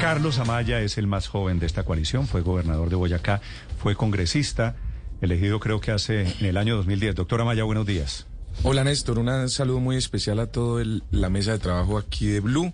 [0.00, 3.42] Carlos Amaya es el más joven de esta coalición, fue gobernador de Boyacá,
[3.78, 4.74] fue congresista,
[5.20, 7.14] elegido creo que hace en el año 2010.
[7.14, 8.26] Doctor Amaya, buenos días.
[8.62, 12.72] Hola Néstor, un saludo muy especial a toda la mesa de trabajo aquí de Blue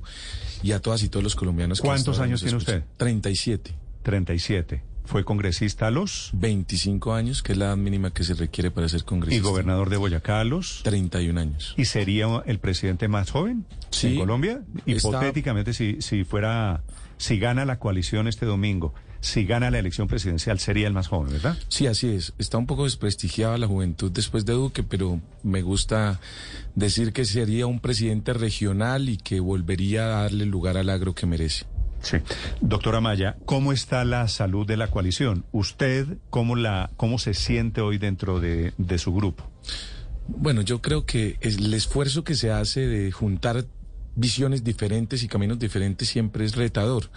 [0.63, 1.81] y a todas y todos los colombianos.
[1.81, 2.85] ¿Cuántos años tiene usted?
[2.97, 3.75] 37.
[4.05, 4.85] 37.
[5.05, 6.31] ¿Fue congresista a los?
[6.35, 9.45] 25 años, que es la edad mínima que se requiere para ser congresista.
[9.45, 10.83] ¿Y gobernador de Boyacá a los?
[10.85, 11.75] 31 años.
[11.77, 14.63] ¿Y sería el presidente más joven sí, en Colombia?
[14.85, 16.83] Hipotéticamente, si, si fuera,
[17.19, 21.33] si gana la coalición este domingo, si gana la elección presidencial, sería el más joven,
[21.33, 21.57] ¿verdad?
[21.69, 22.33] Sí, así es.
[22.39, 26.21] Está un poco desprestigiada la juventud después de Duque, pero me gusta
[26.75, 31.27] decir que sería un presidente regional y que volvería a darle lugar al agro que
[31.27, 31.67] merece.
[32.03, 32.19] Sí.
[32.61, 35.45] Doctora Maya, ¿cómo está la salud de la coalición?
[35.51, 39.51] ¿Usted cómo, la, cómo se siente hoy dentro de, de su grupo?
[40.29, 43.65] Bueno, yo creo que el esfuerzo que se hace de juntar
[44.17, 47.11] visiones diferentes y caminos diferentes siempre es retador.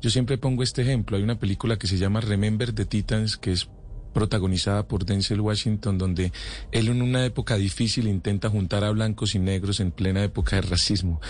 [0.00, 1.16] Yo siempre pongo este ejemplo.
[1.16, 3.68] Hay una película que se llama Remember the Titans, que es
[4.12, 6.32] protagonizada por Denzel Washington, donde
[6.70, 10.62] él en una época difícil intenta juntar a blancos y negros en plena época de
[10.62, 11.20] racismo.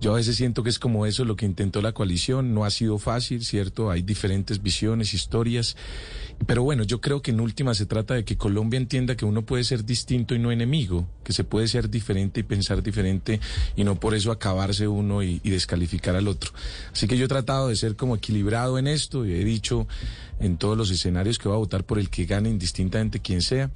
[0.00, 2.54] Yo a veces siento que es como eso lo que intentó la coalición.
[2.54, 3.90] No ha sido fácil, ¿cierto?
[3.90, 5.76] Hay diferentes visiones, historias.
[6.46, 9.42] Pero bueno, yo creo que en última se trata de que Colombia entienda que uno
[9.42, 13.40] puede ser distinto y no enemigo, que se puede ser diferente y pensar diferente
[13.76, 16.52] y no por eso acabarse uno y, descalificar al otro.
[16.92, 19.88] Así que yo he tratado de ser como equilibrado en esto y he dicho
[20.40, 23.70] en todos los escenarios que va a votar por el que gane indistintamente quien sea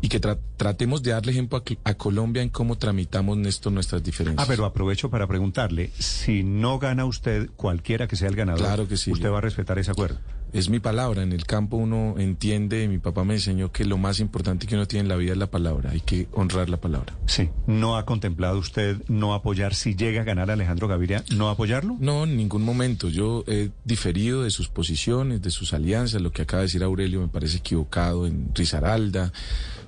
[0.00, 4.44] y que tratemos de darle ejemplo a, Colombia en cómo tramitamos esto nuestras diferencias.
[4.44, 8.88] Ah, pero aprovecho para preguntarle, si no gana usted, cualquiera que sea el ganador, claro
[8.88, 10.18] que sí, ¿usted va a respetar ese acuerdo?
[10.52, 14.18] Es mi palabra, en el campo uno entiende, mi papá me enseñó que lo más
[14.18, 17.18] importante que uno tiene en la vida es la palabra, hay que honrar la palabra.
[17.26, 21.96] Sí, ¿no ha contemplado usted no apoyar si llega a ganar Alejandro Gaviria, no apoyarlo?
[22.00, 26.42] No, en ningún momento, yo he diferido de sus posiciones, de sus alianzas, lo que
[26.42, 29.32] acaba de decir Aurelio me parece equivocado en Rizaralda,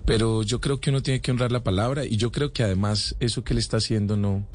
[0.04, 3.16] pero yo creo que uno tiene que honrar la palabra y yo creo que además
[3.20, 4.46] eso que le está haciendo no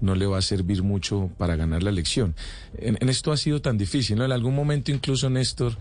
[0.00, 2.34] no le va a servir mucho para ganar la elección.
[2.76, 4.24] En, esto ha sido tan difícil, ¿no?
[4.24, 5.76] En algún momento incluso Néstor,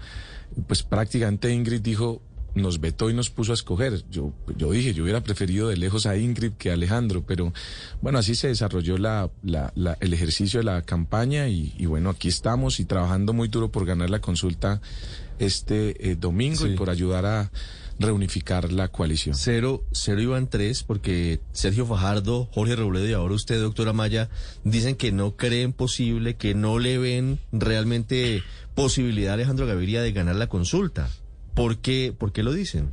[0.68, 2.22] pues prácticamente Ingrid dijo,
[2.56, 4.04] nos vetó y nos puso a escoger.
[4.10, 7.54] Yo, yo dije, yo hubiera preferido de lejos a Ingrid que a Alejandro, pero
[8.02, 12.80] bueno, así se desarrolló la, la, el ejercicio de la campaña y, bueno, aquí estamos
[12.80, 14.82] y trabajando muy duro por ganar la consulta
[15.38, 17.52] este eh, domingo y por ayudar a
[18.00, 19.36] reunificar la coalición.
[19.36, 24.30] Cero, cero iban tres, porque Sergio Fajardo, Jorge Robledo y ahora usted, doctora Maya,
[24.64, 28.44] dicen que no creen posible, que no le ven realmente
[28.76, 31.10] posibilidad a Alejandro Gaviria de ganar la consulta.
[31.56, 32.92] ¿Por qué, por qué lo dicen?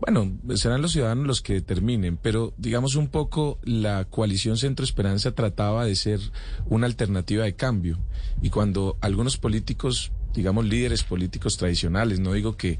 [0.00, 5.32] Bueno, serán los ciudadanos los que determinen, pero digamos un poco la coalición Centro Esperanza
[5.32, 6.20] trataba de ser
[6.66, 7.98] una alternativa de cambio
[8.40, 12.78] y cuando algunos políticos, digamos líderes políticos tradicionales, no digo que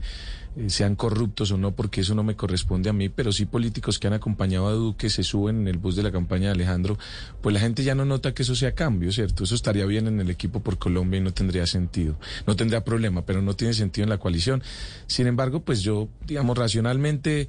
[0.56, 3.98] eh, sean corruptos o no, porque eso no me corresponde a mí, pero sí políticos
[3.98, 6.98] que han acompañado a Duque se suben en el bus de la campaña de Alejandro,
[7.40, 9.44] pues la gente ya no nota que eso sea cambio, ¿cierto?
[9.44, 13.24] Eso estaría bien en el equipo por Colombia y no tendría sentido, no tendría problema,
[13.24, 14.62] pero no tiene sentido en la coalición.
[15.06, 17.48] Sin embargo, pues yo, digamos, racionalmente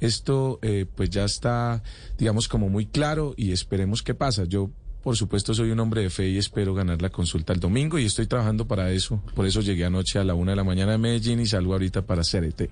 [0.00, 1.82] esto eh, pues ya está,
[2.18, 4.44] digamos, como muy claro y esperemos qué pasa.
[4.44, 4.70] Yo
[5.02, 8.04] por supuesto, soy un hombre de fe y espero ganar la consulta el domingo y
[8.04, 9.22] estoy trabajando para eso.
[9.34, 12.02] Por eso llegué anoche a la una de la mañana a Medellín y salgo ahorita
[12.02, 12.70] para CRT.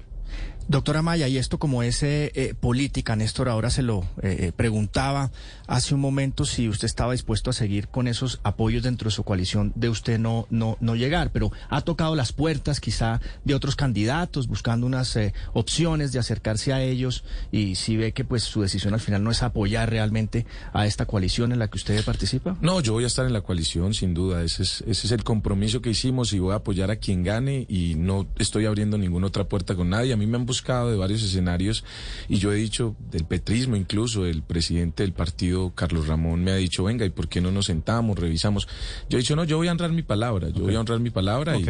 [0.69, 5.31] Doctora Maya, y esto como es eh, eh, política, Néstor ahora se lo eh, preguntaba
[5.67, 9.23] hace un momento si usted estaba dispuesto a seguir con esos apoyos dentro de su
[9.23, 13.77] coalición de usted no, no, no llegar, pero ha tocado las puertas quizá de otros
[13.77, 15.19] candidatos buscando unas
[15.55, 19.31] opciones de acercarse a ellos y si ve que pues su decisión al final no
[19.31, 22.59] es apoyar realmente a esta coalición en la que usted participa.
[22.61, 25.25] No, yo voy a estar en la coalición sin duda, ese es, ese es el
[25.25, 29.29] compromiso que hicimos y voy a apoyar a quien gane y no estoy abriendo ninguna
[29.29, 30.13] otra puerta con nadie.
[30.13, 31.85] A mí me han buscado de varios escenarios
[32.29, 36.57] y yo he dicho, del petrismo incluso, el presidente del partido, Carlos Ramón, me ha
[36.57, 38.69] dicho, venga, ¿y por qué no nos sentamos, revisamos?
[39.09, 41.11] Yo he dicho, no, yo voy a honrar mi palabra, yo voy a honrar mi
[41.11, 41.65] palabra y,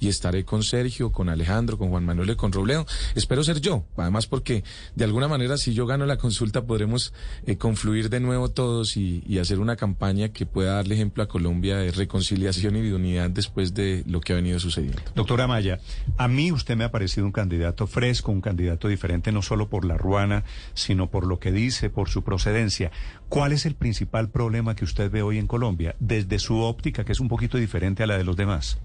[0.00, 2.86] y, estaré con Sergio, con Alejandro, con Juan Manuel y con Robledo.
[3.14, 4.64] Espero ser yo, además porque
[4.94, 7.12] de alguna manera si yo gano la consulta podremos
[7.46, 11.28] eh, confluir de nuevo todos y, y hacer una campaña que pueda darle ejemplo a
[11.28, 15.00] Colombia de reconciliación y de unidad después de lo que ha venido sucediendo.
[15.14, 15.80] Doctora Maya,
[16.16, 19.84] a mí usted me ha parecido un candidato fresco, un candidato diferente no solo por
[19.84, 20.44] la ruana,
[20.74, 22.90] sino por lo que dice, por su procedencia.
[23.28, 27.12] ¿Cuál es el principal problema que usted ve hoy en Colombia, desde su óptica, que
[27.12, 28.78] es un poquito diferente a la de los demás?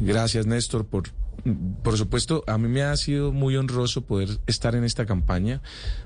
[0.00, 1.04] Gracias, Néstor, por
[1.82, 5.62] por supuesto, a mí me ha sido muy honroso poder estar en esta campaña.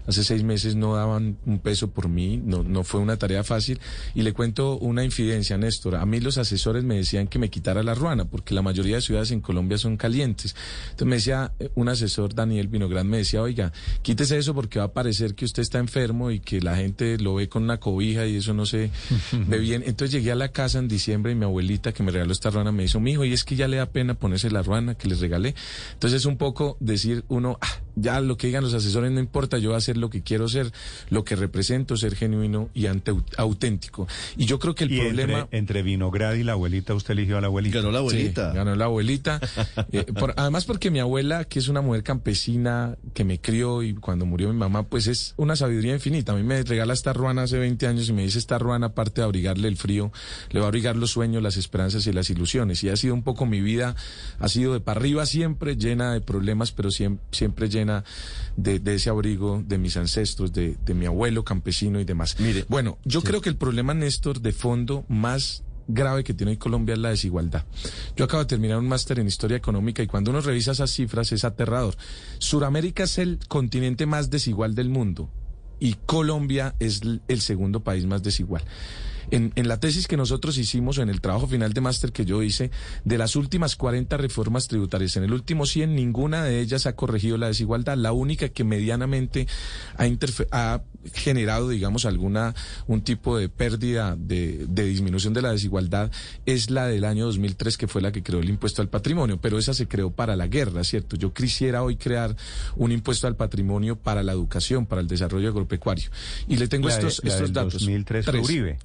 [0.07, 3.81] Hace seis meses no daban un peso por mí, no, no fue una tarea fácil.
[4.15, 5.97] Y le cuento una infidencia, Néstor.
[5.97, 9.03] A mí los asesores me decían que me quitara la ruana, porque la mayoría de
[9.03, 10.55] ciudades en Colombia son calientes.
[10.85, 14.87] Entonces me decía eh, un asesor, Daniel Vinograd, me decía, oiga, quítese eso porque va
[14.87, 18.27] a parecer que usted está enfermo y que la gente lo ve con una cobija
[18.27, 18.91] y eso no se
[19.33, 19.83] ve bien.
[19.87, 22.73] Entonces llegué a la casa en diciembre y mi abuelita que me regaló esta ruana
[22.73, 25.09] me dijo, mi hijo, y es que ya le da pena ponerse la ruana que
[25.09, 25.55] les regalé.
[25.95, 29.59] Entonces es un poco decir uno, ah, ya lo que digan los asesores no importa,
[29.59, 30.73] yo voy a hacer lo que quiero ser,
[31.11, 34.07] lo que represento, ser genuino y ante, auténtico.
[34.37, 35.49] Y yo creo que el problema...
[35.51, 37.79] Entre, Vinograd y la abuelita, usted eligió a la abuelita.
[37.79, 38.53] Ganó la abuelita.
[38.53, 39.41] ganó la abuelita.
[39.93, 44.27] Eh, además porque mi abuela, que es una mujer campesina que me crió y cuando
[44.27, 46.33] murió mi mamá, pues es una sabiduría infinita.
[46.33, 49.21] A mí me regala esta ruana hace 20 años y me dice esta ruana, aparte
[49.21, 50.13] de abrigarle el frío,
[50.51, 52.83] le va a abrigar los sueños, las esperanzas y las ilusiones.
[52.85, 53.97] Y ha sido un poco mi vida,
[54.39, 58.03] ha sido de para arriba siempre, llena de problemas, pero siempre, siempre llena
[58.57, 62.37] de, ese abrigo de mis ancestros, de, mi abuelo campesino y demás.
[62.41, 66.57] Mire, bueno, yo creo que el problema, Néstor, de fondo más grave que tiene hoy
[66.57, 67.67] Colombia es la desigualdad.
[68.17, 71.31] Yo acabo de terminar un máster en historia económica y cuando uno revisa esas cifras
[71.33, 71.95] es aterrador.
[72.39, 75.29] Suramérica es el continente más desigual del mundo
[75.79, 78.65] y Colombia es el segundo país más desigual.
[79.31, 82.43] En, en, la tesis que nosotros hicimos, en el trabajo final de máster que yo
[82.43, 82.71] hice,
[83.05, 87.37] de las últimas 40 reformas tributarias, en el último 100, ninguna de ellas ha corregido
[87.37, 87.97] la desigualdad.
[87.97, 89.47] La única que medianamente
[89.97, 90.07] ha,
[90.51, 90.83] ha
[91.15, 92.55] generado, digamos, alguna,
[92.87, 96.11] un tipo de pérdida, de, de disminución de la desigualdad,
[96.47, 99.41] es la del año 2003, que fue la que creó el impuesto al patrimonio.
[99.41, 101.17] Pero esa se creó para la guerra, ¿cierto?
[101.17, 102.37] Yo quisiera hoy crear
[102.77, 106.11] un impuesto al patrimonio para la educación, para el desarrollo agropecuario.
[106.49, 107.75] Y le tengo estos, estos datos.
[107.75, 108.79] 2003 Uribe.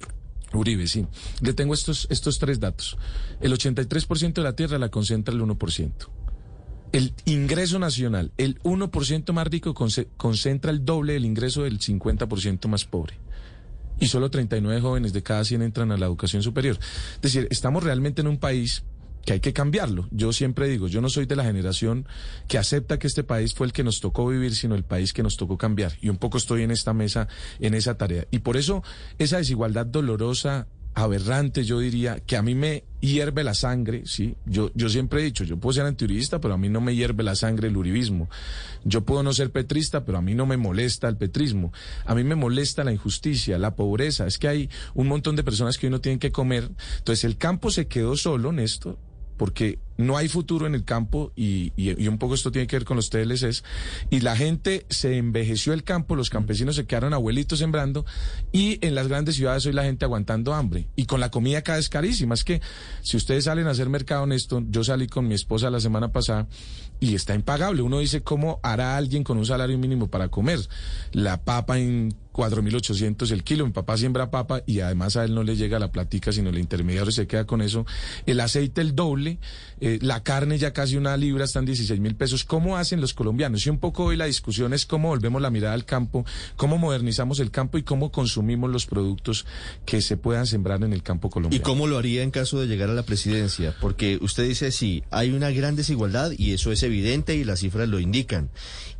[0.52, 1.06] Uribe, sí.
[1.40, 2.96] Le tengo estos, estos tres datos.
[3.40, 5.92] El 83% de la tierra la concentra el 1%.
[6.92, 12.86] El ingreso nacional, el 1% más rico concentra el doble del ingreso del 50% más
[12.86, 13.18] pobre.
[14.00, 16.78] Y solo 39 jóvenes de cada 100 entran a la educación superior.
[17.16, 18.84] Es decir, estamos realmente en un país
[19.28, 20.08] que hay que cambiarlo.
[20.10, 22.06] Yo siempre digo, yo no soy de la generación
[22.46, 25.22] que acepta que este país fue el que nos tocó vivir, sino el país que
[25.22, 25.92] nos tocó cambiar.
[26.00, 27.28] Y un poco estoy en esta mesa,
[27.60, 28.26] en esa tarea.
[28.30, 28.82] Y por eso
[29.18, 34.34] esa desigualdad dolorosa, aberrante, yo diría, que a mí me hierve la sangre, ¿sí?
[34.46, 37.22] Yo, yo siempre he dicho, yo puedo ser antiuribista, pero a mí no me hierve
[37.22, 38.30] la sangre el uribismo.
[38.82, 41.70] Yo puedo no ser petrista, pero a mí no me molesta el petrismo.
[42.06, 44.26] A mí me molesta la injusticia, la pobreza.
[44.26, 46.70] Es que hay un montón de personas que hoy no tienen que comer.
[46.96, 48.96] Entonces el campo se quedó solo, Néstor,
[49.38, 51.72] porque no hay futuro en el campo y,
[52.06, 53.64] un poco esto tiene que ver con los TLCs.
[54.10, 58.04] Y la gente se envejeció el campo, los campesinos se quedaron abuelitos sembrando
[58.52, 60.88] y en las grandes ciudades hoy la gente aguantando hambre.
[60.94, 62.34] Y con la comida cada vez carísima.
[62.34, 62.60] Es que
[63.02, 66.12] si ustedes salen a hacer mercado en esto, yo salí con mi esposa la semana
[66.12, 66.46] pasada
[67.00, 67.82] y está impagable.
[67.82, 70.60] Uno dice, ¿cómo hará alguien con un salario mínimo para comer?
[71.12, 73.66] La papa en 4.800 el kilo.
[73.66, 76.58] Mi papá siembra papa y además a él no le llega la platica, sino el
[76.58, 77.84] intermediario se queda con eso.
[78.26, 79.40] El aceite el doble,
[79.80, 82.44] eh, la carne ya casi una libra están 16 mil pesos.
[82.44, 83.66] ¿Cómo hacen los colombianos?
[83.66, 86.24] Y un poco hoy la discusión es cómo volvemos la mirada al campo,
[86.54, 89.44] cómo modernizamos el campo y cómo consumimos los productos
[89.84, 91.60] que se puedan sembrar en el campo colombiano.
[91.60, 93.74] ¿Y cómo lo haría en caso de llegar a la presidencia?
[93.80, 97.88] Porque usted dice, sí, hay una gran desigualdad y eso es evidente y las cifras
[97.88, 98.48] lo indican.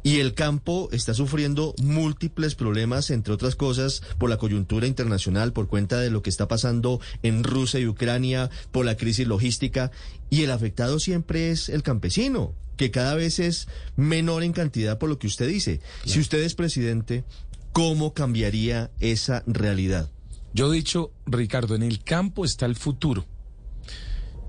[0.02, 5.68] Y el campo está sufriendo múltiples problemas, entre otras cosas, por la coyuntura internacional, por
[5.68, 9.90] cuenta de lo que está pasando en Rusia y Ucrania, por la crisis logística.
[10.30, 15.08] Y el afectado siempre es el campesino, que cada vez es menor en cantidad por
[15.08, 15.80] lo que usted dice.
[16.04, 17.24] Si usted es presidente,
[17.72, 20.10] ¿cómo cambiaría esa realidad?
[20.54, 23.26] Yo he dicho, Ricardo, en el campo está el futuro.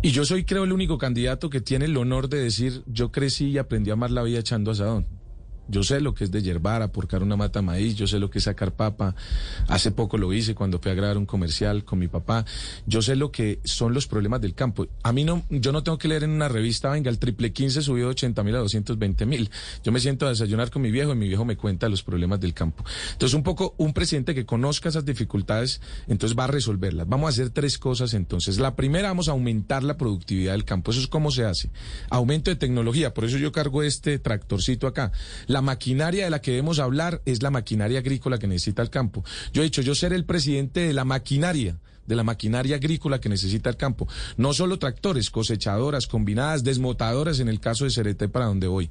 [0.01, 3.47] Y yo soy, creo, el único candidato que tiene el honor de decir, yo crecí
[3.49, 5.18] y aprendí a amar la vida echando asadón.
[5.69, 8.39] Yo sé lo que es de yerbar, aporcar una mata maíz, yo sé lo que
[8.39, 9.15] es sacar papa.
[9.67, 12.45] Hace poco lo hice cuando fui a grabar un comercial con mi papá.
[12.85, 14.87] Yo sé lo que son los problemas del campo.
[15.03, 17.81] A mí no, yo no tengo que leer en una revista, venga, el triple 15
[17.81, 19.49] subió de 80 mil a 220 mil.
[19.83, 22.39] Yo me siento a desayunar con mi viejo y mi viejo me cuenta los problemas
[22.39, 22.83] del campo.
[23.13, 27.07] Entonces, un poco, un presidente que conozca esas dificultades, entonces va a resolverlas.
[27.07, 28.59] Vamos a hacer tres cosas entonces.
[28.59, 30.91] La primera, vamos a aumentar la productividad del campo.
[30.91, 31.69] Eso es cómo se hace.
[32.09, 33.13] Aumento de tecnología.
[33.13, 35.11] Por eso yo cargo este tractorcito acá.
[35.61, 39.23] Maquinaria de la que debemos hablar es la maquinaria agrícola que necesita el campo.
[39.53, 41.77] Yo he dicho, yo seré el presidente de la maquinaria
[42.09, 44.07] de la maquinaria agrícola que necesita el campo.
[44.35, 48.89] No solo tractores, cosechadoras, combinadas, desmotadoras en el caso de Cerete para donde voy.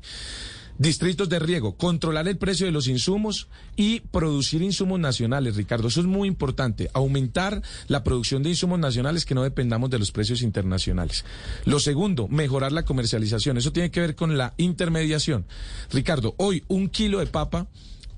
[0.79, 5.89] Distritos de riego, controlar el precio de los insumos y producir insumos nacionales, Ricardo.
[5.89, 6.89] Eso es muy importante.
[6.95, 11.25] Aumentar la producción de insumos nacionales que no dependamos de los precios internacionales.
[11.65, 13.57] Lo segundo, mejorar la comercialización.
[13.57, 15.47] Eso tiene que ver con la intermediación.
[15.91, 17.67] Ricardo, hoy un kilo de papa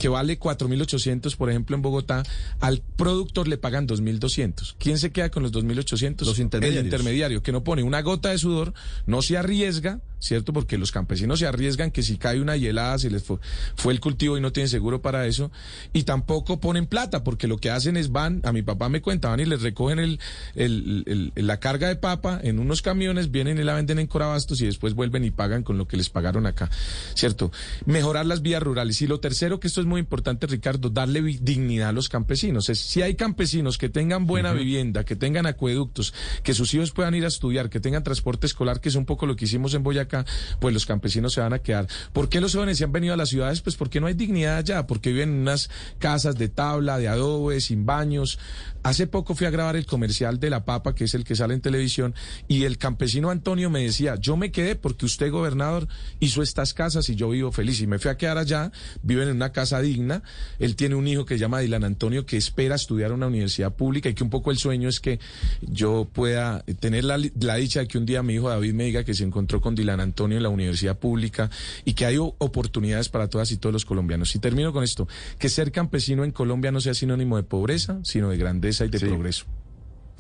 [0.01, 2.23] que vale 4.800, por ejemplo, en Bogotá,
[2.61, 4.77] al productor le pagan 2.200.
[4.79, 6.25] ¿Quién se queda con los 2.800?
[6.25, 6.81] Los intermediarios.
[6.81, 8.73] El intermediario, que no pone una gota de sudor,
[9.07, 10.53] no se arriesga, ¿cierto?
[10.53, 13.39] Porque los campesinos se arriesgan que si cae una hielada, si les fue,
[13.75, 15.51] fue el cultivo y no tienen seguro para eso,
[15.93, 19.29] y tampoco ponen plata, porque lo que hacen es van, a mi papá me cuenta,
[19.29, 20.21] van y les recogen el,
[20.55, 24.61] el, el, la carga de papa en unos camiones, vienen y la venden en Corabastos
[24.61, 26.71] y después vuelven y pagan con lo que les pagaron acá,
[27.15, 27.51] ¿cierto?
[27.87, 29.01] Mejorar las vías rurales.
[29.03, 32.69] Y lo tercero, que esto es muy importante, Ricardo, darle dignidad a los campesinos.
[32.69, 36.13] Es, si hay campesinos que tengan buena vivienda, que tengan acueductos,
[36.43, 39.27] que sus hijos puedan ir a estudiar, que tengan transporte escolar, que es un poco
[39.27, 40.10] lo que hicimos en Boyacá,
[40.59, 41.87] pues los campesinos se van a quedar.
[42.13, 43.61] ¿Por qué los jóvenes se han venido a las ciudades?
[43.61, 47.61] Pues porque no hay dignidad allá, porque viven en unas casas de tabla, de adobe,
[47.61, 48.39] sin baños.
[48.83, 51.53] Hace poco fui a grabar el comercial de la papa, que es el que sale
[51.53, 52.15] en televisión,
[52.49, 55.87] y el campesino Antonio me decía, yo me quedé porque usted, gobernador,
[56.19, 57.81] hizo estas casas y yo vivo feliz.
[57.81, 60.23] Y me fui a quedar allá, viven en una casa digna.
[60.59, 63.75] Él tiene un hijo que se llama Dylan Antonio, que espera estudiar en una universidad
[63.75, 65.21] pública y que un poco el sueño es que
[65.61, 69.05] yo pueda tener la, la dicha de que un día mi hijo David me diga
[69.05, 71.51] que se encontró con Dylan Antonio en la universidad pública
[71.85, 74.35] y que hay oportunidades para todas y todos los colombianos.
[74.35, 78.31] Y termino con esto, que ser campesino en Colombia no sea sinónimo de pobreza, sino
[78.31, 79.47] de grandeza y de progreso.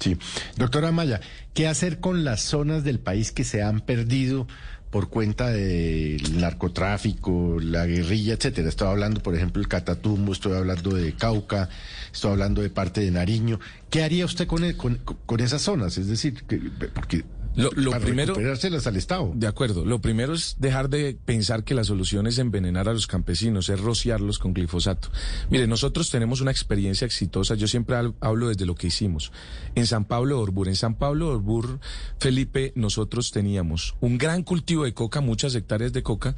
[0.00, 0.16] Sí.
[0.56, 1.20] Doctora Maya,
[1.52, 4.46] ¿qué hacer con las zonas del país que se han perdido
[4.90, 8.70] por cuenta del narcotráfico, la guerrilla, etcétera?
[8.70, 11.68] Estoy hablando, por ejemplo, del Catatumbo, estoy hablando de Cauca,
[12.12, 13.60] estoy hablando de parte de Nariño.
[13.90, 14.96] ¿Qué haría usted con, con,
[15.26, 15.98] con esas zonas?
[15.98, 16.56] Es decir, que,
[16.94, 17.24] porque
[17.56, 19.32] lo, lo primero, recuperárselas al Estado.
[19.34, 19.84] De acuerdo.
[19.84, 23.80] Lo primero es dejar de pensar que la solución es envenenar a los campesinos, es
[23.80, 25.08] rociarlos con glifosato.
[25.50, 27.54] Mire, nosotros tenemos una experiencia exitosa.
[27.56, 29.32] Yo siempre hablo desde lo que hicimos.
[29.74, 31.80] En San Pablo de Orbur, en San Pablo de Orbur,
[32.18, 36.36] Felipe, nosotros teníamos un gran cultivo de coca, muchas hectáreas de coca,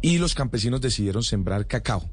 [0.00, 2.08] y los campesinos decidieron sembrar cacao.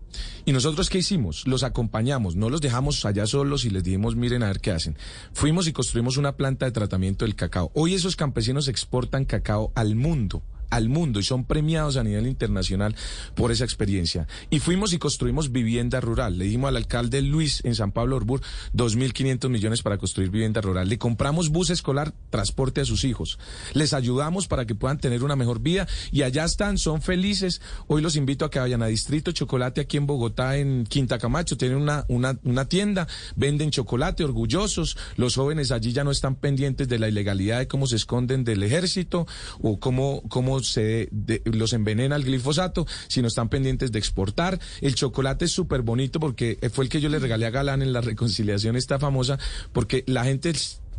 [0.46, 1.48] ¿Y nosotros qué hicimos?
[1.48, 4.98] Los acompañamos, no los dejamos allá solos y les dijimos, miren a ver qué hacen.
[5.34, 7.72] Fuimos y construimos una planta de tratamiento del cacao.
[7.74, 8.33] Hoy esos campesinos
[8.68, 10.42] exportan cacao al mundo
[10.74, 12.96] al mundo y son premiados a nivel internacional
[13.36, 14.28] por esa experiencia.
[14.50, 16.40] Y fuimos y construimos vivienda rural.
[16.40, 18.42] Le dijimos al alcalde Luis en San Pablo Orbur
[18.76, 20.90] 2.500 millones para construir vivienda rural.
[20.90, 23.38] Le compramos bus escolar, transporte a sus hijos.
[23.74, 27.62] Les ayudamos para que puedan tener una mejor vida y allá están, son felices.
[27.88, 31.56] Hoy los invito a que vayan a Distrito Chocolate aquí en Bogotá, en Quinta Camacho.
[31.56, 34.98] Tienen una, una, una tienda, venden chocolate, orgullosos.
[35.18, 38.64] Los jóvenes allí ya no están pendientes de la ilegalidad de cómo se esconden del
[38.64, 39.28] ejército
[39.62, 41.10] o cómo, cómo se
[41.46, 44.60] los envenena el glifosato, sino están pendientes de exportar.
[44.82, 47.94] El chocolate es súper bonito porque fue el que yo le regalé a Galán en
[47.94, 49.38] la reconciliación esta famosa,
[49.72, 50.54] porque la gente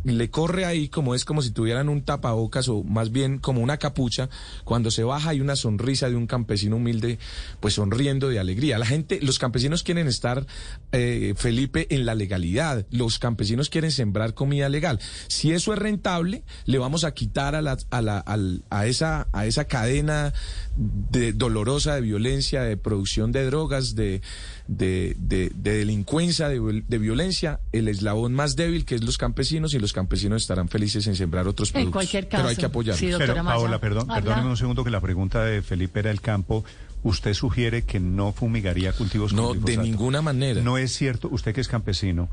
[0.05, 3.77] le corre ahí como es como si tuvieran un tapabocas o más bien como una
[3.77, 4.29] capucha.
[4.63, 7.17] Cuando se baja hay una sonrisa de un campesino humilde,
[7.59, 8.77] pues sonriendo de alegría.
[8.77, 10.45] La gente, los campesinos quieren estar,
[10.91, 12.85] eh, Felipe, en la legalidad.
[12.91, 14.99] Los campesinos quieren sembrar comida legal.
[15.27, 18.23] Si eso es rentable, le vamos a quitar a, la, a, la,
[18.69, 20.33] a, esa, a esa cadena
[20.75, 24.21] de, dolorosa de violencia, de producción de drogas, de,
[24.67, 29.93] de, de, delincuencia, de, violencia, el eslabón más débil que es los campesinos y los
[29.93, 31.87] campesinos estarán felices en sembrar otros productos.
[31.87, 32.43] En cualquier caso.
[32.43, 32.99] Pero hay que apoyarlos.
[32.99, 36.63] Sí, Pero, Paola, perdón, perdóneme un segundo que la pregunta de Felipe era el campo.
[37.03, 40.61] Usted sugiere que no fumigaría cultivos No, de ninguna manera.
[40.61, 42.29] No es cierto, usted que es campesino,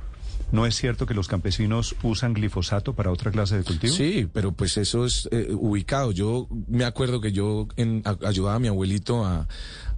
[0.53, 3.95] ¿No es cierto que los campesinos usan glifosato para otra clase de cultivo?
[3.95, 6.12] Sí, pero pues eso es eh, ubicado.
[6.12, 9.49] Yo me acuerdo que yo en, ayudaba a mi abuelito a,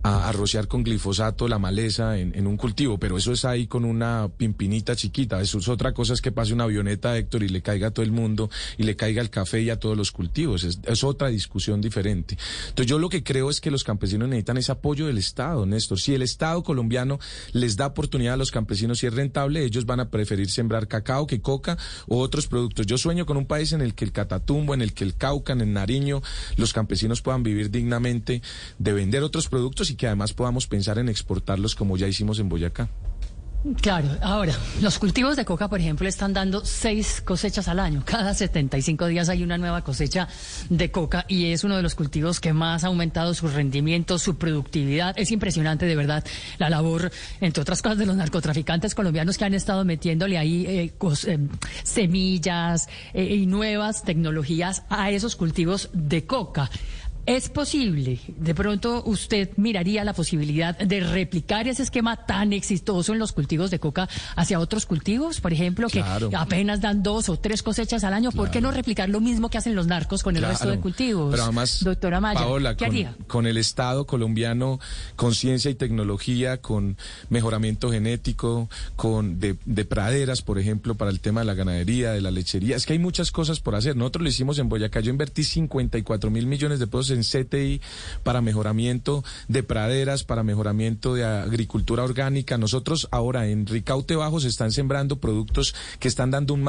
[0.04, 4.28] a, rociar con glifosato la maleza en, un cultivo, pero eso es ahí con una
[4.37, 5.40] pimpinita chiquita.
[5.40, 8.04] Eso es otra cosa es que pase una avioneta, Héctor, y le caiga a todo
[8.04, 10.64] el mundo y le caiga el café y a todos los cultivos.
[10.64, 12.37] Es, otra discusión diferente.
[12.68, 15.99] Entonces yo lo que creo es que los campesinos necesitan ese apoyo del Estado, Néstor.
[15.99, 17.18] Si el Estado colombiano
[17.52, 21.26] les da oportunidad a los campesinos y es rentable, ellos van a preferir sembrar cacao
[21.26, 22.87] que coca o otros productos.
[22.87, 25.54] Yo sueño con un país en el que el Catatumbo, en el que el Cauca,
[25.54, 26.23] en el Nariño,
[26.56, 28.42] los campesinos puedan vivir dignamente
[28.78, 32.88] de vender otros productos que además podamos pensar en exportarlos como ya hicimos en Boyacá.
[33.80, 38.02] Claro, ahora, los cultivos de coca, por ejemplo, están dando seis cosechas al año.
[38.04, 40.28] Cada 75 días hay una nueva cosecha
[40.68, 44.36] de coca y es uno de los cultivos que más ha aumentado su rendimiento, su
[44.36, 45.14] productividad.
[45.18, 46.22] Es impresionante, de verdad,
[46.58, 47.10] la labor,
[47.40, 50.92] entre otras cosas, de los narcotraficantes colombianos que han estado metiéndole ahí eh,
[51.26, 51.38] eh,
[51.84, 56.68] semillas eh, y nuevas tecnologías a esos cultivos de coca.
[57.26, 58.21] ¿Es posible?
[58.37, 63.71] De pronto usted miraría la posibilidad de replicar ese esquema tan exitoso en los cultivos
[63.71, 66.04] de coca hacia otros cultivos, por ejemplo, que
[66.37, 68.31] apenas dan dos o tres cosechas al año.
[68.31, 71.31] ¿Por qué no replicar lo mismo que hacen los narcos con el resto de cultivos?
[71.31, 73.16] Pero además, doctora Maya, ¿qué con, haría?
[73.26, 74.78] Con el Estado colombiano,
[75.16, 76.99] con ciencia y tecnología, con
[77.31, 82.21] mejoramiento genético, con de, de praderas, por ejemplo, para el tema de la ganadería, de
[82.21, 82.76] la lechería.
[82.76, 83.97] Es que hay muchas cosas por hacer.
[83.97, 85.00] Nosotros lo hicimos en Boyacá.
[85.00, 87.80] Yo invertí 54 mil millones de pesos en CTI
[88.23, 92.59] para mejoramiento de praderas, para mejoramiento de agricultura orgánica.
[92.59, 96.62] Nosotros ahora en Ricaute Bajo se están sembrando productos que están dando un,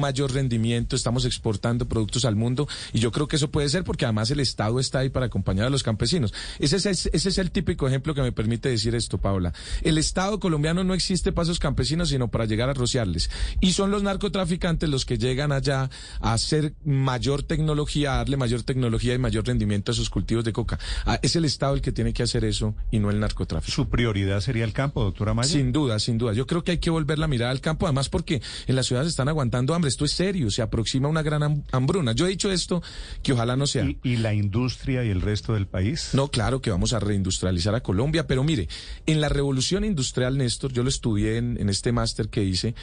[0.00, 4.04] mayor rendimiento, estamos exportando productos al mundo y yo creo que eso puede ser porque
[4.04, 6.32] además el Estado está ahí para acompañar a los campesinos.
[6.58, 9.52] Ese es, ese es el típico ejemplo que me permite decir esto, Paula.
[9.82, 13.30] El Estado colombiano no existe para esos campesinos, sino para llegar a rociarles.
[13.60, 15.90] Y son los narcotraficantes los que llegan allá
[16.20, 20.52] a hacer mayor tecnología, a darle mayor tecnología y mayor rendimiento a sus cultivos de
[20.52, 20.78] coca.
[21.04, 23.72] Ah, es el Estado el que tiene que hacer eso y no el narcotráfico.
[23.74, 25.48] ¿Su prioridad sería el campo, doctora Maya?
[25.48, 26.32] Sin duda, sin duda.
[26.32, 29.08] Yo creo que hay que volver la mirada al campo, además porque en las ciudades
[29.08, 29.88] están aguantando hambre.
[29.88, 32.12] Esto es serio, se aproxima una gran hambruna.
[32.12, 32.82] Yo he dicho esto,
[33.22, 33.86] que ojalá no sea.
[34.02, 36.10] ¿Y, la industria y el resto del país?
[36.12, 38.68] No, claro que vamos a reindustrializar a Colombia, pero mire,
[39.06, 42.74] en la revolución industrial, Néstor, yo lo estudié en este máster que hice,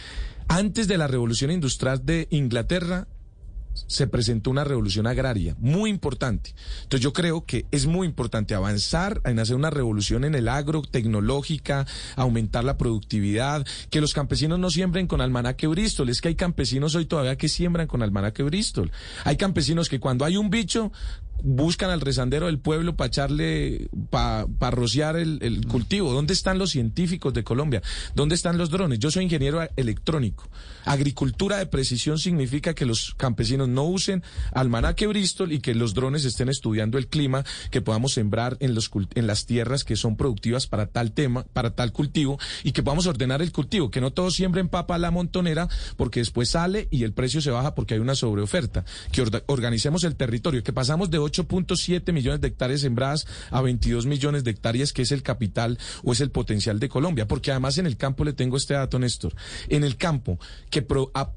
[0.47, 3.07] antes de la revolución industrial de Inglaterra,
[3.88, 6.55] se presentó una revolución agraria muy importante.
[6.84, 10.81] Entonces yo creo que es muy importante avanzar en hacer una revolución en el agro,
[10.81, 16.10] tecnológica, aumentar la productividad, que los campesinos no siembren con almanaque Bristol.
[16.10, 18.91] Es que hay campesinos hoy todavía que siembran con almanaque Bristol.
[19.24, 20.91] Hay campesinos que cuando hay un bicho
[21.44, 26.13] buscan al rezandero del pueblo para echarle, para rociar el, el, cultivo.
[26.13, 27.82] ¿Dónde están los científicos de Colombia?
[28.15, 29.00] ¿Dónde están los drones?
[29.00, 30.50] Yo soy ingeniero electrónico.
[30.86, 36.24] Agricultura de precisión significa que los campesinos no usen almanaque Bristol y que los drones
[36.25, 40.67] estén estudiando el clima, que podamos sembrar en, los, en las tierras que son productivas
[40.67, 44.36] para tal tema, para tal cultivo y que podamos ordenar el cultivo, que no todos
[44.36, 45.67] siembren papa a la montonera
[45.98, 48.86] porque después sale y el precio se baja porque hay una sobreoferta.
[49.12, 54.43] Que organicemos el territorio, que pasamos de 8.7 millones de hectáreas sembradas a 22 millones
[54.43, 57.27] de hectáreas, que es el capital o es el potencial de Colombia.
[57.27, 59.36] Porque además en el campo le tengo este dato, Néstor.
[59.69, 60.86] En el campo, que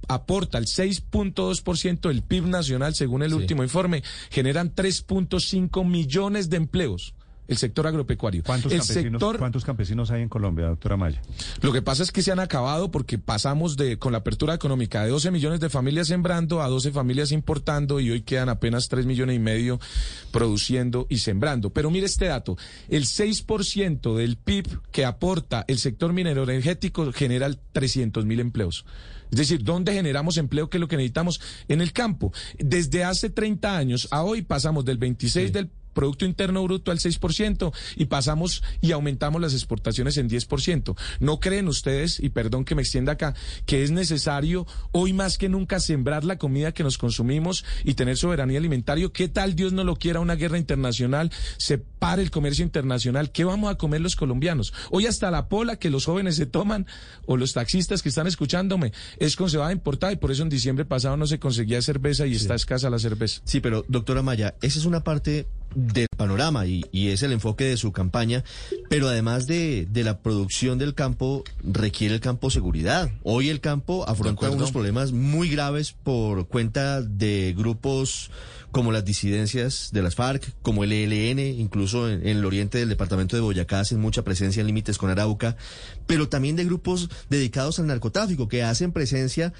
[0.08, 7.14] aporta el 6.2% del PIB nacional, según el último informe, generan 3.5 millones de empleos
[7.50, 8.44] el sector agropecuario.
[8.44, 11.20] ¿Cuántos, campesinos, ¿Cuántos campesinos hay en Colombia, doctora Maya?
[11.62, 15.02] Lo que pasa es que se han acabado porque pasamos de con la apertura económica
[15.02, 19.04] de 12 millones de familias sembrando a 12 familias importando y hoy quedan apenas 3
[19.04, 19.80] millones y medio
[20.30, 21.70] produciendo y sembrando.
[21.70, 22.56] Pero mire este dato,
[22.88, 28.84] el 6% del PIB que aporta el sector minero energético genera 300 mil empleos.
[29.32, 30.70] Es decir, ¿dónde generamos empleo?
[30.70, 31.40] que es lo que necesitamos?
[31.68, 32.32] En el campo.
[32.58, 37.74] Desde hace 30 años a hoy pasamos del 26 del Producto Interno Bruto al 6%
[37.94, 40.96] y pasamos y aumentamos las exportaciones en 10%.
[41.18, 43.34] ¿No creen ustedes, y perdón que me extienda acá,
[43.66, 48.16] que es necesario hoy más que nunca sembrar la comida que nos consumimos y tener
[48.16, 49.10] soberanía alimentaria?
[49.12, 51.30] ¿Qué tal Dios no lo quiera una guerra internacional?
[51.58, 53.30] Se pare el comercio internacional.
[53.30, 54.72] ¿Qué vamos a comer los colombianos?
[54.90, 56.86] Hoy hasta la pola que los jóvenes se toman
[57.26, 61.18] o los taxistas que están escuchándome es cebada importada y por eso en diciembre pasado
[61.18, 63.42] no se conseguía cerveza y está escasa la cerveza.
[63.44, 67.76] Sí, pero doctora Maya, esa es una parte del panorama y, es el enfoque de
[67.76, 68.44] su campaña,
[68.88, 73.10] pero además de, de, la producción del campo, requiere el campo seguridad.
[73.22, 78.30] Hoy el campo afronta unos problemas muy graves por cuenta de grupos
[78.70, 83.36] como las disidencias de las FARC, como el ELN, incluso en, el oriente del departamento
[83.36, 85.56] de Boyacá hacen mucha presencia en límites con Arauca,
[86.06, 89.52] pero también de grupos dedicados al narcotráfico que hacen presencia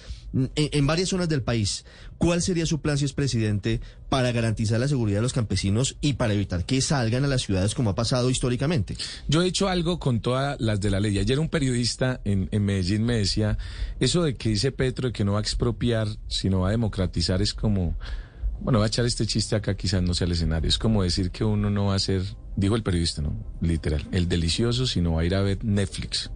[0.55, 1.85] en, varias zonas del país.
[2.19, 6.15] ¿Cuál sería su plan si es presidente para garantizar la seguridad de los campesinos y
[6.15, 8.97] para evitar que salgan a las ciudades como ha pasado históricamente?
[9.27, 11.19] Yo he hecho algo con todas las de la ley.
[11.19, 13.59] Ayer un periodista en, en Medellín me decía,
[13.99, 17.43] eso de que dice Petro de que no va a expropiar, sino va a democratizar
[17.43, 17.97] es como
[18.61, 20.69] bueno, voy a echar este chiste acá, quizás no sea el escenario.
[20.69, 22.23] Es como decir que uno no va a ser,
[22.57, 23.35] dijo el periodista, ¿no?
[23.61, 26.31] Literal, el delicioso, sino va a ir a ver Netflix,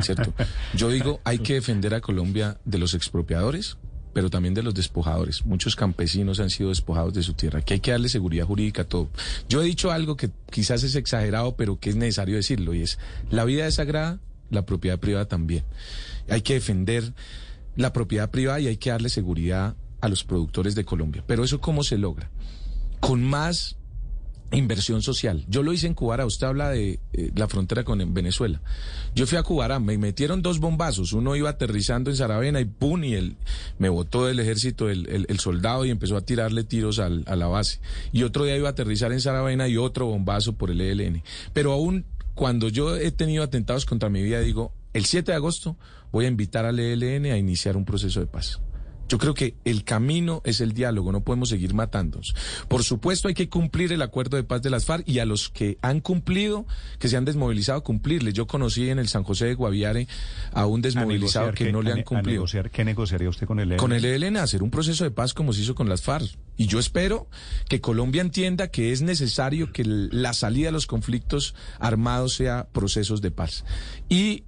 [0.00, 0.32] ¿cierto?
[0.74, 3.78] Yo digo, hay que defender a Colombia de los expropiadores,
[4.12, 5.46] pero también de los despojadores.
[5.46, 8.86] Muchos campesinos han sido despojados de su tierra, que hay que darle seguridad jurídica a
[8.86, 9.08] todo.
[9.48, 12.98] Yo he dicho algo que quizás es exagerado, pero que es necesario decirlo, y es,
[13.30, 14.18] la vida es sagrada,
[14.50, 15.64] la propiedad privada también.
[16.28, 17.12] Hay que defender
[17.76, 21.24] la propiedad privada y hay que darle seguridad a los productores de Colombia.
[21.26, 22.30] Pero eso cómo se logra?
[23.00, 23.76] Con más
[24.52, 25.44] inversión social.
[25.48, 28.60] Yo lo hice en Cubara, usted habla de eh, la frontera con Venezuela.
[29.14, 33.04] Yo fui a Cubara, me metieron dos bombazos, uno iba aterrizando en Saravena y pum,
[33.04, 33.36] y el,
[33.78, 37.80] me botó del ejército el, soldado y empezó a tirarle tiros al, a la base.
[38.12, 41.22] Y otro día iba a aterrizar en Saravena y otro bombazo por el ELN.
[41.52, 45.76] Pero aún cuando yo he tenido atentados contra mi vida, digo, el 7 de agosto
[46.10, 48.60] voy a invitar al ELN a iniciar un proceso de paz.
[49.10, 52.32] Yo creo que el camino es el diálogo, no podemos seguir matándonos.
[52.68, 55.48] Por supuesto hay que cumplir el acuerdo de paz de las FARC y a los
[55.48, 56.64] que han cumplido,
[57.00, 58.34] que se han desmovilizado, cumplirles.
[58.34, 60.06] Yo conocí en el San José de Guaviare
[60.52, 62.44] a un desmovilizado que no le han cumplido.
[62.70, 63.78] ¿Qué negociaría usted con el ELN?
[63.78, 66.30] Con el ELN, hacer un proceso de paz como se hizo con las FARC.
[66.56, 67.26] Y yo espero
[67.68, 73.20] que Colombia entienda que es necesario que la salida de los conflictos armados sea procesos
[73.22, 73.64] de paz.
[74.08, 74.44] Y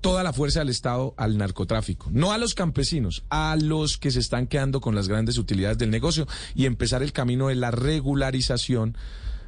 [0.00, 4.20] toda la fuerza del Estado al narcotráfico, no a los campesinos, a los que se
[4.20, 8.96] están quedando con las grandes utilidades del negocio y empezar el camino de la regularización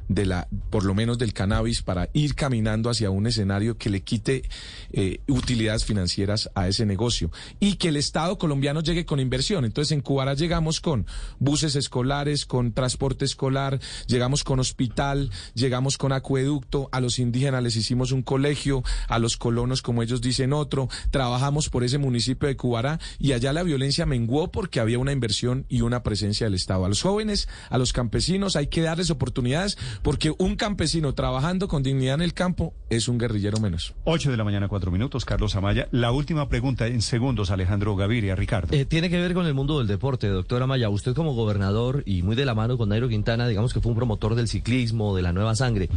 [0.07, 4.01] de la, por lo menos del cannabis, para ir caminando hacia un escenario que le
[4.01, 4.43] quite
[4.91, 9.65] eh, utilidades financieras a ese negocio y que el Estado colombiano llegue con inversión.
[9.65, 11.05] Entonces en Cubara llegamos con
[11.39, 17.75] buses escolares, con transporte escolar, llegamos con hospital, llegamos con acueducto, a los indígenas les
[17.75, 22.57] hicimos un colegio, a los colonos como ellos dicen otro, trabajamos por ese municipio de
[22.57, 26.85] Cubara y allá la violencia menguó porque había una inversión y una presencia del Estado.
[26.85, 31.83] A los jóvenes, a los campesinos hay que darles oportunidades porque un campesino trabajando con
[31.83, 33.93] dignidad en el campo es un guerrillero menos.
[34.03, 35.87] 8 de la mañana, cuatro minutos, Carlos Amaya.
[35.91, 38.75] La última pregunta en segundos, Alejandro Gaviria, Ricardo.
[38.75, 40.89] Eh, tiene que ver con el mundo del deporte, doctora Amaya.
[40.89, 43.97] Usted como gobernador y muy de la mano con Nairo Quintana, digamos que fue un
[43.97, 45.89] promotor del ciclismo, de la nueva sangre.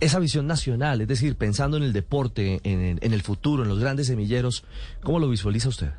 [0.00, 3.78] Esa visión nacional, es decir, pensando en el deporte, en, en el futuro, en los
[3.78, 4.64] grandes semilleros,
[5.02, 5.90] ¿cómo lo visualiza usted?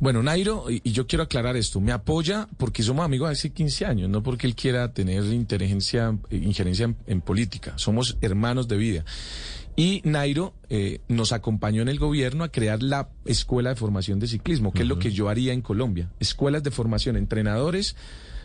[0.00, 4.08] Bueno, Nairo, y yo quiero aclarar esto, me apoya porque somos amigos hace 15 años,
[4.08, 9.04] no porque él quiera tener inteligencia, injerencia en, política, somos hermanos de vida.
[9.74, 14.28] Y Nairo eh, nos acompañó en el gobierno a crear la Escuela de Formación de
[14.28, 16.10] Ciclismo, que es lo que yo haría en Colombia.
[16.20, 17.96] Escuelas de formación, entrenadores,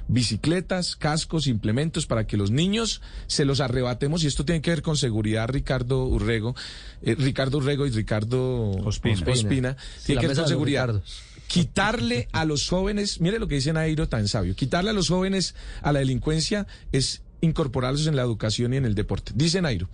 [0.08, 4.24] bicicletas, cascos, implementos para que los niños se los arrebatemos.
[4.24, 6.56] Y esto tiene que ver con seguridad, Ricardo Urrego,
[7.02, 11.02] eh, Ricardo Urrego y Ricardo Ospina, tiene que ver con seguridad
[11.48, 15.56] quitarle a los jóvenes, mire lo que dice Nairo tan sabio, quitarle a los jóvenes
[15.82, 19.34] a la delincuencia es incorporarlos en la educación y en el deporte.
[19.36, 19.90] Dice Nairo,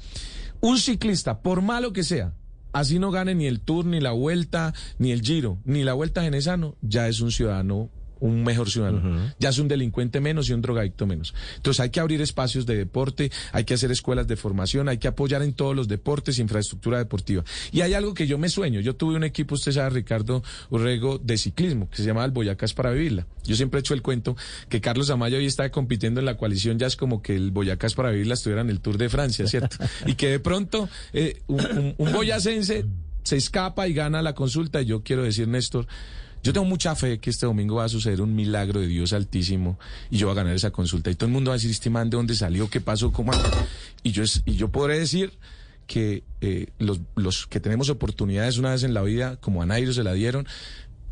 [0.61, 2.33] un ciclista, por malo que sea,
[2.73, 6.21] así no gane ni el Tour, ni la Vuelta, ni el Giro, ni la Vuelta
[6.21, 9.33] Genesano, ya es un ciudadano un mejor ciudadano.
[9.39, 11.33] Ya es un delincuente menos y un drogadicto menos.
[11.55, 15.07] Entonces hay que abrir espacios de deporte, hay que hacer escuelas de formación, hay que
[15.07, 17.43] apoyar en todos los deportes, infraestructura deportiva.
[17.71, 18.79] Y hay algo que yo me sueño.
[18.79, 22.73] Yo tuve un equipo, usted sabe, Ricardo Urrego, de ciclismo, que se llamaba el Boyacás
[22.73, 23.27] para vivirla.
[23.43, 24.35] Yo siempre he hecho el cuento
[24.67, 27.93] que Carlos Amaya hoy está compitiendo en la coalición, ya es como que el Boyacás
[27.93, 29.77] para vivirla estuviera en el Tour de Francia, ¿cierto?
[30.05, 32.85] y que de pronto eh, un, un boyacense
[33.29, 34.81] se escapa y gana la consulta.
[34.81, 35.85] Y yo quiero decir, Néstor,
[36.41, 39.77] yo tengo mucha fe que este domingo va a suceder un milagro de Dios altísimo
[40.09, 41.11] y yo voy a ganar esa consulta.
[41.11, 42.69] Y todo el mundo va a decir, este man, ¿de dónde salió?
[42.69, 43.11] ¿Qué pasó?
[43.11, 43.31] ¿Cómo?
[44.01, 45.33] Y yo, y yo podré decir
[45.85, 49.93] que eh, los, los que tenemos oportunidades una vez en la vida, como a Nairo
[49.93, 50.47] se la dieron,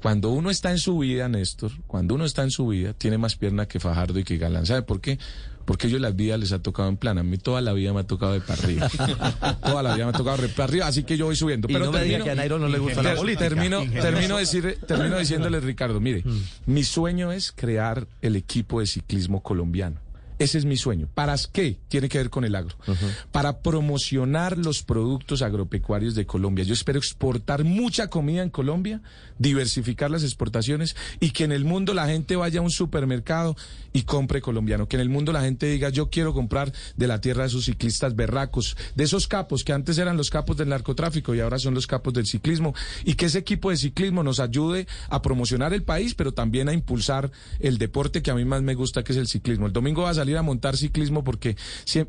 [0.01, 3.35] cuando uno está en su vida, Néstor, cuando uno está en su vida, tiene más
[3.35, 4.65] pierna que Fajardo y que Galán.
[4.65, 5.19] ¿Sabe por qué?
[5.67, 7.17] Porque ellos la vida les ha tocado en plan.
[7.17, 8.89] A mí toda la vida me ha tocado de para arriba.
[9.61, 11.67] toda la vida me ha tocado de para arriba, así que yo voy subiendo.
[11.67, 13.49] Pero termino, que a Nairo no le gusta la política.
[13.49, 16.41] Termino, termino, decir, termino diciéndole, Ricardo, mire, mm.
[16.67, 19.99] mi sueño es crear el equipo de ciclismo colombiano.
[20.39, 21.07] Ese es mi sueño.
[21.13, 21.79] ¿Para qué?
[21.87, 22.75] Tiene que ver con el agro.
[23.31, 26.63] Para promocionar los productos agropecuarios de Colombia.
[26.63, 29.01] Yo espero exportar mucha comida en Colombia,
[29.39, 33.55] diversificar las exportaciones y que en el mundo la gente vaya a un supermercado
[33.93, 34.87] y compre colombiano.
[34.87, 37.65] Que en el mundo la gente diga, yo quiero comprar de la tierra de esos
[37.65, 41.73] ciclistas berracos, de esos capos que antes eran los capos del narcotráfico y ahora son
[41.73, 42.75] los capos del ciclismo.
[43.05, 46.73] Y que ese equipo de ciclismo nos ayude a promocionar el país, pero también a
[46.73, 49.65] impulsar el deporte que a mí más me gusta, que es el ciclismo.
[49.65, 51.55] El domingo va a salir a montar ciclismo porque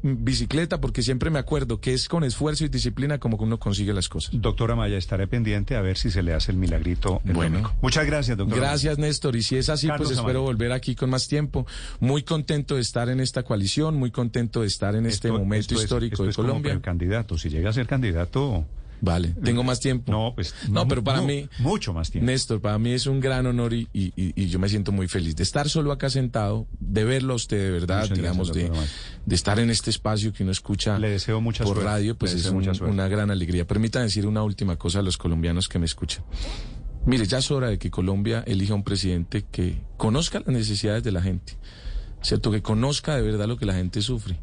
[0.03, 4.09] bicicleta porque siempre me acuerdo que es con esfuerzo y disciplina como uno consigue las
[4.09, 4.33] cosas.
[4.35, 7.21] Doctora Maya, estaré pendiente a ver si se le hace el milagrito.
[7.25, 8.59] bueno, muchas gracias, doctor.
[8.59, 9.37] Gracias, Néstor.
[9.37, 11.67] Y si es así, pues espero volver aquí con más tiempo.
[12.01, 16.25] Muy contento de estar en esta coalición, muy contento de estar en este momento histórico
[16.25, 16.81] de Colombia.
[16.81, 18.67] candidato, si llega a ser candidato.
[19.01, 20.11] Vale, tengo más tiempo.
[20.11, 20.55] No, pues.
[20.69, 21.49] No, pero para mí.
[21.59, 22.27] Mucho más tiempo.
[22.27, 25.43] Néstor, para mí es un gran honor y, y, yo me siento muy feliz de
[25.43, 28.71] estar solo acá sentado, de verlo a usted de verdad, digamos, de,
[29.27, 32.47] de, estar en este espacio que uno escucha Le deseo mucha por radio, pues es
[32.47, 33.67] una gran alegría.
[33.67, 36.25] Permítanme decir una última cosa a los colombianos que me escuchan.
[37.07, 41.13] Mire, ya es hora de que Colombia elija un presidente que conozca las necesidades de
[41.13, 41.57] la gente,
[42.21, 42.51] ¿cierto?
[42.51, 44.39] Que conozca de verdad lo que la gente sufre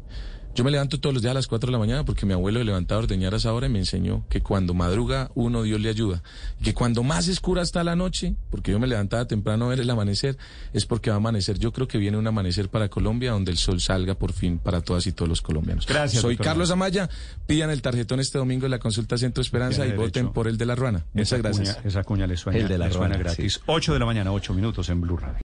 [0.56, 2.64] Yo me levanto todos los días a las 4 de la mañana porque mi abuelo
[2.64, 5.90] levantaba a ordeñar a esa hora y me enseñó que cuando madruga uno, Dios le
[5.90, 6.22] ayuda.
[6.60, 9.80] Y que cuando más escura está la noche, porque yo me levantaba temprano a ver
[9.80, 10.38] el amanecer,
[10.72, 11.58] es porque va a amanecer.
[11.58, 14.80] Yo creo que viene un amanecer para Colombia donde el sol salga por fin para
[14.80, 15.86] todas y todos los colombianos.
[15.86, 17.10] Gracias, Soy doctor Carlos Amaya.
[17.46, 20.64] Pidan el tarjetón este domingo en la consulta Centro Esperanza y voten por el de
[20.64, 21.04] la Ruana.
[21.12, 21.76] Muchas Esa gracias.
[21.76, 23.54] cuña- esa cuña le suena, El de la le suena Ruana, gratis.
[23.56, 23.60] sí.
[23.66, 25.34] 8 de la mañana, 8 minutos en Blue Radio.